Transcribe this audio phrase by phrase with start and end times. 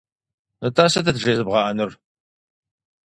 [0.65, 1.91] Нтӏэ сытыт жезыбгъэӏэнур?